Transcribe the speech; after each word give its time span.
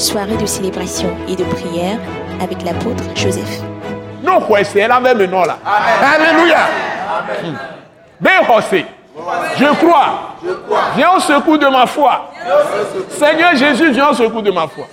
soirée 0.00 0.36
de 0.36 0.46
célébration 0.46 1.14
et 1.28 1.36
de 1.36 1.44
prière 1.44 1.98
avec 2.40 2.62
l'apôtre 2.62 3.04
Joseph. 3.14 3.60
Non, 4.22 4.40
quoi, 4.40 4.64
c'est 4.64 4.88
là 4.88 4.98
même 4.98 5.22
non 5.24 5.44
là. 5.44 5.58
Alléluia. 5.64 6.58
Ben, 8.18 8.44
José, 8.46 8.86
je 9.56 9.64
crois. 9.76 10.36
Viens 10.96 11.16
au 11.16 11.20
secours 11.20 11.58
de 11.58 11.66
ma 11.66 11.86
foi. 11.86 12.30
Seigneur 13.10 13.54
Jésus, 13.54 13.90
viens 13.92 14.08
au 14.08 14.14
secours 14.14 14.42
de 14.42 14.50
ma 14.50 14.66
foi. 14.66 14.86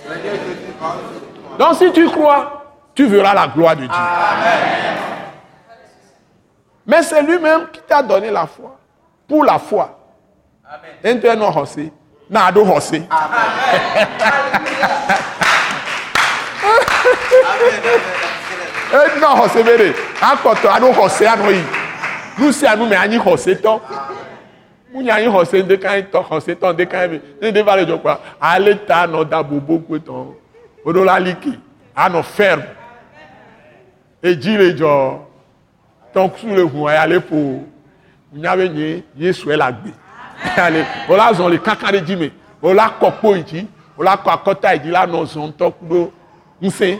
Donc 1.58 1.74
si 1.74 1.90
tu 1.92 2.08
crois, 2.10 2.64
tu 2.94 3.06
verras 3.06 3.34
la 3.34 3.46
gloire 3.48 3.76
de 3.76 3.82
Dieu. 3.86 3.90
Mais 6.86 7.02
c'est 7.02 7.22
lui-même 7.22 7.68
qui 7.72 7.80
t'a 7.80 8.02
donné 8.02 8.30
la 8.30 8.46
foi. 8.46 8.76
Pour 9.26 9.44
la 9.44 9.58
foi. 9.58 9.98
Amen. 11.02 11.20
Non 12.30 12.40
José. 12.40 12.40
Nado 12.40 12.64
José. 12.64 13.02
Eh, 18.92 19.20
non 19.20 19.36
José 19.36 19.62
bere. 19.62 19.94
Akọtọ 20.20 20.68
ado 20.70 20.92
José 20.92 21.26
anoyi. 21.26 21.62
Lucy 22.38 22.66
anu 22.66 22.86
me 22.86 22.96
anyi 22.96 23.18
José 23.18 23.54
tọ. 23.56 23.80
Munyi 24.92 25.10
anyi 25.10 25.26
José 25.26 25.62
ndekan 25.62 26.02
tọ 26.12 26.22
José 26.30 26.54
tọ 26.54 26.72
ndekan 26.72 27.10
mi. 27.10 27.20
Ne 27.42 27.52
de 27.52 27.62
va 27.62 27.76
le 27.76 27.96
pa. 27.98 28.20
Ale 28.40 28.74
ta 28.86 29.06
nọ 29.06 29.24
da 29.24 29.42
bobo 29.42 29.78
kwe 29.78 29.98
tọ. 29.98 30.34
Odola 30.84 31.18
liki. 31.20 31.58
Anọ 31.96 32.22
ferme. 32.22 32.64
Eji 34.22 34.56
le 34.56 34.74
jọ. 34.76 35.18
Tọ 36.14 36.30
su 36.36 36.46
le 36.48 36.62
hu 36.62 36.88
ayale 36.88 37.20
po. 37.20 37.64
Nyabe 38.32 38.68
nye 38.68 39.02
Yesu 39.16 39.48
la 39.50 39.72
gbe. 39.72 39.90
Ale. 40.56 40.84
Ola 41.08 41.32
zọn 41.32 41.50
le 41.50 41.58
kankan 41.58 41.92
de 41.92 42.00
jime. 42.06 42.30
Ola 42.62 42.88
kọkpo 43.00 43.34
iji. 43.36 43.66
Ola 43.98 44.16
kọ 44.16 44.30
akọta 44.30 44.74
iji 44.74 44.90
la 44.90 45.06
nọ 45.06 45.24
zọn 45.24 45.52
tọ 45.58 45.70
kudo. 45.70 46.10
Nse. 46.62 46.98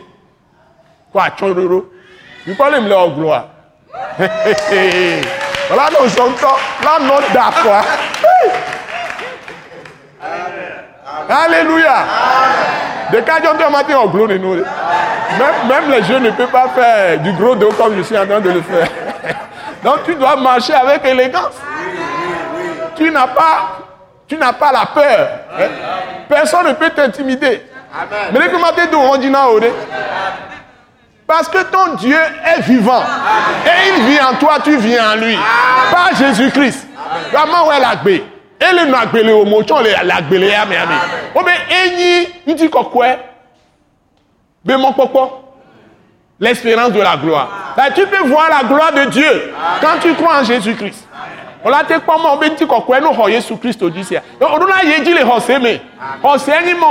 Kọ 1.12 1.18
atsọ 1.20 1.46
roro? 1.54 1.80
Nkọ 2.46 2.70
le 2.70 2.80
mi 2.80 2.88
le 2.88 2.94
ọgloa. 2.94 3.40
Ola 5.72 5.90
nọ 5.90 6.06
zọn 6.16 6.32
tọ. 6.42 6.52
La 6.84 6.98
nọ 6.98 7.20
da 7.34 7.50
kọa. 7.62 7.82
Alléluia. 11.28 12.04
Au 13.10 14.08
gros 14.08 14.26
de 14.26 14.36
nous. 14.38 14.54
Même, 14.54 15.68
même 15.68 15.90
les 15.90 16.02
jeunes 16.04 16.24
ne 16.24 16.30
peuvent 16.30 16.50
pas 16.50 16.68
faire 16.68 17.18
du 17.20 17.32
gros 17.32 17.54
dos 17.54 17.70
comme 17.72 17.96
je 17.96 18.02
suis 18.02 18.16
en 18.18 18.26
train 18.26 18.40
de 18.40 18.50
le 18.50 18.60
faire. 18.62 18.88
Donc 19.84 20.04
tu 20.04 20.14
dois 20.14 20.36
marcher 20.36 20.74
avec 20.74 21.04
élégance. 21.04 21.54
Tu 22.98 23.10
n'as 23.10 23.28
pas, 23.28 23.78
tu 24.26 24.36
n'as 24.36 24.52
pas 24.52 24.72
la 24.72 24.86
peur. 24.86 25.28
Personne 26.28 26.68
ne 26.68 26.72
peut 26.74 26.90
t'intimider. 26.90 27.62
Mais 28.32 28.40
les 28.40 28.50
commentaires 28.50 28.88
on 28.92 29.16
dit 29.16 29.32
Parce 31.26 31.48
que 31.48 31.62
ton 31.62 31.94
Dieu 31.94 32.18
est 32.44 32.60
vivant. 32.60 33.02
Et 33.64 33.88
il 33.96 34.04
vit 34.04 34.20
en 34.20 34.34
toi, 34.34 34.56
tu 34.62 34.76
vis 34.76 35.00
en 35.00 35.14
lui. 35.16 35.38
Pas 35.90 36.14
Jésus-Christ. 36.14 36.86
Comment 37.32 37.72
est 37.72 37.80
la 37.80 37.96
paix? 37.96 38.24
ele 38.60 38.84
nɔ 38.90 38.96
agbele 38.98 39.32
o 39.32 39.44
mo 39.44 39.62
tsɔ 39.62 39.82
le 39.82 39.90
le 40.04 40.12
agbele 40.12 40.48
ya 40.48 40.64
me 40.66 40.74
ya 40.74 40.86
me 40.86 40.94
wo 41.34 41.42
be 41.42 41.52
enyi 41.70 42.28
ŋuti 42.46 42.68
kɔkɔe 42.68 43.18
be 44.64 44.72
mɔkpɔkpɔ 44.76 45.30
l'espérance 46.40 46.92
de 46.92 47.00
la 47.00 47.16
gloire. 47.16 47.48
Là 47.76 47.90
tu 47.90 48.06
peux 48.06 48.28
voir 48.28 48.48
la 48.48 48.66
gloire 48.68 48.92
de 48.92 49.04
Dieu 49.10 49.52
quand 49.80 49.98
tu 50.00 50.14
crois 50.14 50.40
en 50.40 50.44
Jésus-Christ 50.44 51.07
o 51.68 51.70
la 51.70 51.84
te 51.84 51.94
kpɔ 52.00 52.22
ma 52.22 52.32
o 52.32 52.36
be 52.38 52.48
ŋuti 52.48 52.64
kɔkɔe 52.66 53.00
no 53.02 53.12
xɔ 53.12 53.30
Yesu 53.30 53.56
Kristo 53.56 53.90
dzi 53.90 54.04
sia 54.04 54.22
donc 54.40 54.52
o 54.52 54.58
do 54.58 54.66
na 54.66 54.82
ye 54.82 55.00
dzi 55.04 55.12
le 55.14 55.24
xɔ 55.24 55.40
se 55.40 55.58
me 55.58 55.80
xɔ 56.22 56.38
se 56.38 56.50
enyi 56.50 56.74
ma 56.74 56.88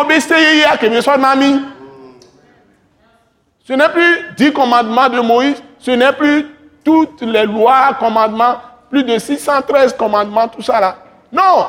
ce 3.68 3.74
n'est 3.74 3.90
plus 3.90 4.26
dix 4.38 4.54
commandements 4.54 5.10
de 5.10 5.20
Moïse 5.20 5.62
ce 5.80 5.92
n'est 5.92 6.14
plus 6.14 6.46
toutes 6.86 7.22
les 7.22 7.46
lois 7.46 7.94
commandements 8.00 8.62
plus 8.90 9.04
de 9.04 9.18
613 9.18 9.94
commandements 9.98 10.48
tout 10.48 10.62
ça 10.62 10.80
là 10.80 10.96
non. 11.32 11.66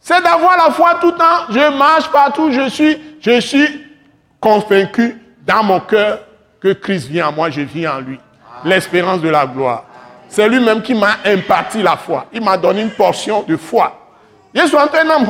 C'est 0.00 0.20
d'avoir 0.20 0.56
la 0.56 0.72
foi 0.72 0.96
tout 1.00 1.12
le 1.12 1.16
temps. 1.16 1.46
Je 1.50 1.76
marche 1.78 2.10
partout, 2.10 2.50
je 2.50 2.68
suis, 2.68 2.98
je 3.20 3.40
suis 3.40 3.86
convaincu 4.40 5.16
dans 5.46 5.62
mon 5.62 5.80
cœur 5.80 6.18
que 6.60 6.72
Christ 6.72 7.06
vient 7.08 7.28
en 7.28 7.32
moi, 7.32 7.50
je 7.50 7.60
vis 7.60 7.86
en 7.86 8.00
lui. 8.00 8.18
L'espérance 8.64 9.20
de 9.20 9.28
la 9.28 9.46
gloire. 9.46 9.84
C'est 10.32 10.48
lui-même 10.48 10.80
qui 10.80 10.94
m'a 10.94 11.18
imparti 11.26 11.82
la 11.82 11.94
foi. 11.94 12.24
Il 12.32 12.42
m'a 12.42 12.56
donné 12.56 12.80
une 12.80 12.90
portion 12.90 13.42
de 13.42 13.54
foi. 13.54 13.92
Je 14.54 14.66
suis 14.66 14.76
un 14.78 15.10
homme 15.10 15.26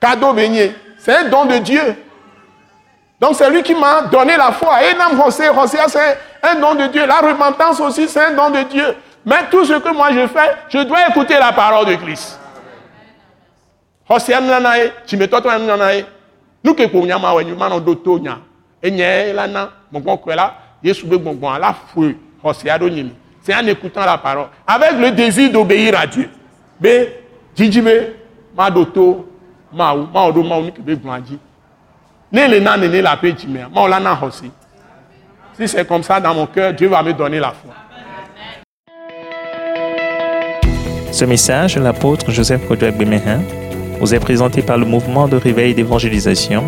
Cadeau 0.00 0.32
béni. 0.32 0.70
C'est 0.98 1.16
un 1.16 1.28
don 1.28 1.46
de 1.46 1.56
Dieu. 1.58 1.96
Donc 3.20 3.34
c'est 3.34 3.50
lui 3.50 3.60
qui 3.64 3.74
m'a 3.74 4.02
donné 4.02 4.36
la 4.36 4.52
foi. 4.52 4.84
Et 4.84 4.94
l'âme 4.94 5.20
c'est 5.28 5.48
un 5.48 6.54
don 6.60 6.76
de 6.76 6.86
Dieu. 6.92 7.04
La 7.06 7.18
repentance 7.18 7.80
aussi, 7.80 8.06
c'est 8.06 8.24
un 8.24 8.34
don 8.34 8.50
de 8.50 8.62
Dieu. 8.62 8.94
Mais 9.26 9.48
tout 9.50 9.64
ce 9.64 9.72
que 9.72 9.92
moi 9.92 10.12
je 10.12 10.28
fais, 10.28 10.52
je 10.68 10.78
dois 10.84 11.08
écouter 11.08 11.34
la 11.34 11.50
parole 11.50 11.86
de 11.86 11.96
Christ. 11.96 12.38
Hosea 14.08 14.40
nana 14.40 14.78
ye, 14.78 14.92
tsimetoto 15.06 15.48
nana 15.48 15.94
ye, 15.94 16.04
nu 16.62 16.74
ke 16.74 16.86
ko 16.90 17.04
nyama 17.06 17.34
we 17.34 17.44
nyuma 17.44 17.68
no 17.68 17.80
do 17.80 17.94
to 17.94 18.18
nya. 18.18 18.38
Enye 18.82 19.32
la 19.32 19.48
na, 19.48 19.70
gbongbon 19.90 20.18
ko 20.18 20.34
la, 20.34 20.54
Yesu 20.84 21.06
be 21.06 21.18
gbongbon 21.18 21.58
la 21.58 21.72
fou 21.72 22.12
Hosea 22.44 22.78
do 22.78 22.88
nyimi. 22.88 23.14
C'est 23.42 23.54
en 23.54 23.66
écoutant 23.66 24.04
la 24.04 24.18
parole, 24.18 24.46
avec 24.66 24.92
le 25.00 25.10
désir 25.10 25.50
d'obéir 25.50 25.98
à 25.98 26.06
Dieu. 26.06 26.30
Be 26.80 27.08
jinjime 27.56 28.14
ma 28.56 28.70
do 28.70 28.84
to 28.84 29.26
ma 29.72 29.94
ou 29.94 30.06
ma 30.12 30.26
odo 30.26 30.42
ma 30.42 30.58
ou 30.58 30.64
ni 30.64 30.72
ke 30.72 30.80
be 30.80 30.96
gbonji. 30.96 31.38
Ne 32.32 32.48
le 32.48 32.60
na 32.60 32.76
ne 32.76 32.86
ne 32.86 33.00
la. 33.00 33.18
Si 35.54 35.68
c'est 35.68 35.86
comme 35.86 36.02
ça 36.02 36.18
dans 36.18 36.34
mon 36.34 36.46
cœur, 36.46 36.72
Dieu 36.72 36.88
va 36.88 37.02
me 37.02 37.12
donner 37.12 37.38
la 37.38 37.52
foi. 37.52 37.74
Ce 41.12 41.24
message 41.24 41.76
l'apôtre 41.76 42.30
Joseph 42.30 42.66
Kodouak 42.66 42.96
Bemehin 42.96 43.40
vous 44.00 44.14
est 44.14 44.20
présenté 44.20 44.62
par 44.62 44.78
le 44.78 44.86
mouvement 44.86 45.28
de 45.28 45.36
réveil 45.36 45.74
d'évangélisation, 45.74 46.64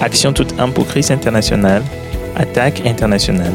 Action 0.00 0.32
toute 0.32 0.58
âme 0.60 0.72
pour 0.72 0.86
Christ 0.86 1.10
international, 1.10 1.82
Attaque 2.36 2.82
internationale. 2.86 3.54